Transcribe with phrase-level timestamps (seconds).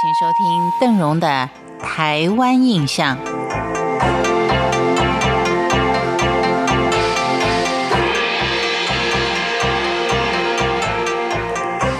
[0.00, 1.50] 请收听邓荣的
[1.82, 3.16] 《台湾印象》。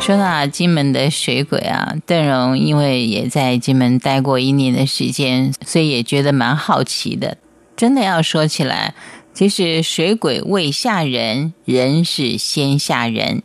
[0.00, 7.36] 说到金门的水鬼啊，邓荣因为也在金门待过一年的时间，所以也觉得蛮好奇的。
[7.76, 8.92] 真的要说起来，
[9.32, 13.44] 其实水鬼未吓人，人是先吓人。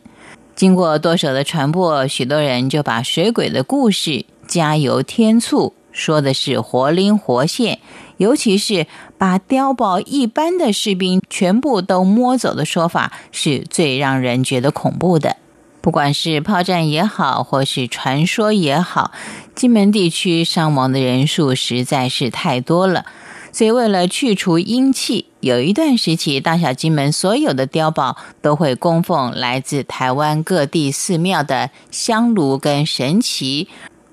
[0.56, 7.78] 经过多手的传播，许多人就把水鬼的故事加油添醋，说的是活灵活现。
[8.16, 15.36] 尤其是把碉堡一般的士兵全部都摸走的说法，是最让人觉得恐怖的。
[15.80, 19.12] 不管是炮战也好，或是传说也好，
[19.54, 23.06] 金门地区伤亡的人数实在是太多了。
[23.52, 33.66] 所以，为了去除阴气，有一段时期，大小金门所有的碉堡都会供奉来自台湾各地寺庙的香炉跟神旗，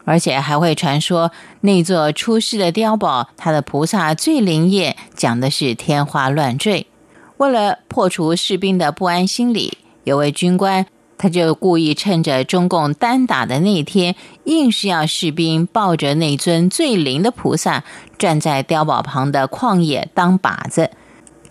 [0.07, 6.88] 而且还会传说那座出世的碉堡，它的菩萨最灵验，讲的是天花乱坠。
[7.36, 10.85] 为了破除士兵的不安心理，有位军官。
[11.19, 17.83] 他就故意趁着中共单打的那天，硬是要士兵抱着那尊最灵的菩萨，
[18.19, 20.91] 站在碉堡旁的旷野当靶子，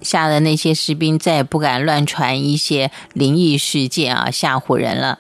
[0.01, 5.19] 吓得那些士兵再也不敢乱传一些灵异事件啊，吓唬人了。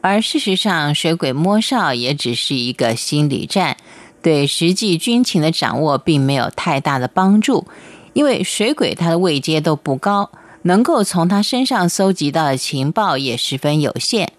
[0.00, 3.76] 而事实上，水鬼摸哨也只是一个心理战，
[4.22, 7.66] 对实际军情的掌握并没有太大的帮助，
[8.12, 10.30] 因为水鬼他的位阶都不高。
[10.62, 14.32] 能够从他身上搜集到的情报也十分有限，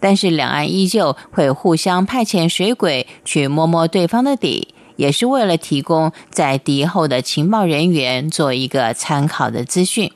[0.00, 10.10] 但是两岸依旧会互相派遣水鬼去摸摸对方的底，也是为了提供在敌后的情报人员做一个参考的资讯。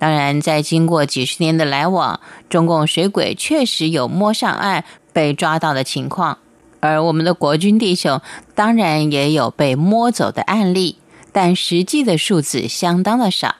[0.00, 6.38] 当然，在经过几十年的来往，中共水鬼确实有摸上岸被抓到的情况，
[6.80, 8.18] 而我们的国军弟兄
[8.54, 10.96] 当然也有被摸走的案例，
[11.32, 13.56] 但实际的数字相当的少。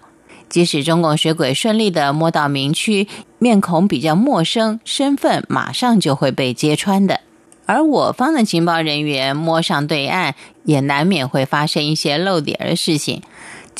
[0.48, 3.06] 即使中共水鬼顺利的摸到民区，
[3.38, 7.20] 面孔比较陌生，身份马上就会被揭穿的。
[7.66, 10.34] 而我方的情报人员摸上对岸，
[10.64, 13.22] 也难免会发生一些漏点的事情。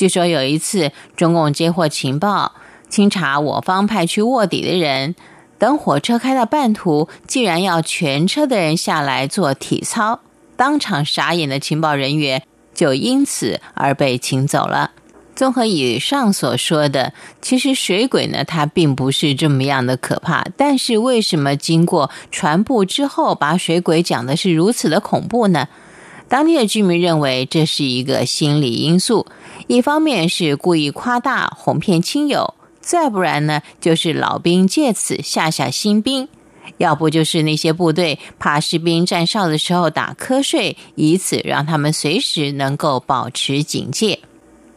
[0.01, 2.53] 据说有一次，中共接获情报，
[2.89, 5.13] 清查我方派去卧底的人，
[5.59, 10.21] 等火车开到半途，竟然要全车的人下来做体操，
[10.55, 12.41] 当场傻眼的情报人员
[12.73, 14.89] 就因此而被请走了。
[15.35, 20.43] 综合以上所说的，其实水鬼呢，它并不是这么样的可怕。
[20.57, 25.67] 但是为什么经过传播之后，把水鬼讲的是如此的恐怖呢？
[26.31, 29.27] 当地的居民认为这是一个心理因素，
[29.67, 36.29] 一方面是故意夸大哄骗亲友，再不然呢，就是老兵借此吓吓新兵，
[36.77, 44.19] 要不就是那些部队怕士兵站哨的时候打瞌睡，以此让他们随时能够保持警戒。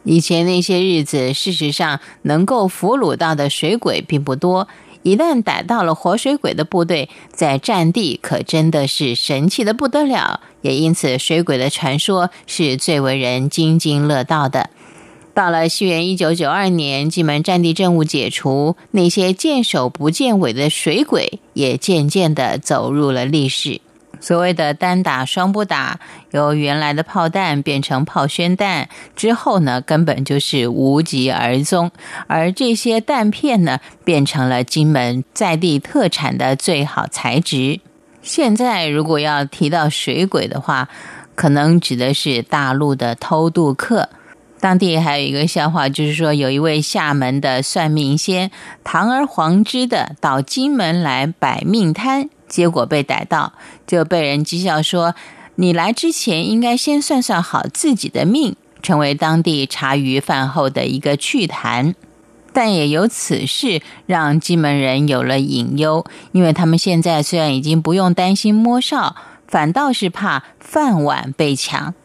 [0.03, 4.67] 以前那些日子，事实上能够俘虏到的水鬼并不多。
[5.05, 10.39] 一旦逮到了活水鬼的部队，在战地可真的是神气的不得了。
[10.61, 14.71] 也因此，水鬼的传说是最为人津津乐道的。
[15.35, 23.81] 到了西元一九九二年，金门战地政务解除，那些见首不见尾的水鬼也渐渐的走入了历史。
[24.25, 25.99] 所谓的单打双不打，
[26.31, 31.91] 由原来的炮弹变成炮宣弹之后呢，根本就是无疾而终。
[32.25, 37.79] 而这些弹片呢，变成了金门在地特产的最好材质。
[38.23, 40.89] 现在如果要提到水鬼的话，
[41.35, 44.09] 可能指的是大陆的偷渡客。
[44.59, 48.49] 当地还有一个笑话，就是说有一位厦门的算命仙，
[48.83, 52.31] 堂而皇之的到金门来摆命摊。
[52.47, 53.53] 结果被逮到，
[53.85, 55.15] 就被人讥笑说
[55.55, 61.95] ：“你来之前应该先算算好自己的命。”成为当地茶余饭后的一个趣谈。
[62.53, 69.15] 但也由此事让金门人有了隐忧，因为他们现在虽然已经不用担心摸哨，
[69.47, 71.95] 反倒是怕饭碗被抢。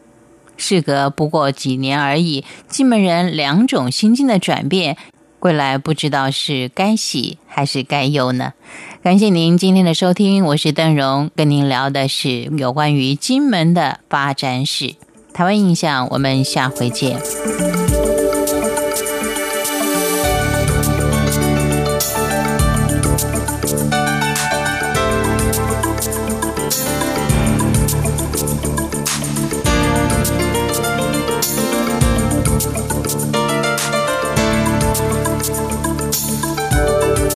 [0.57, 4.97] 事隔不过几年而已，金门人两种心境的转变。
[5.41, 8.53] 未来不知道是该喜还是该忧呢？
[9.01, 14.93] 感谢您今天的收听，我是邓荣，跟您聊的是有关于金门的发展史、
[15.33, 16.07] 台湾印象。
[16.11, 17.19] 我们下回见。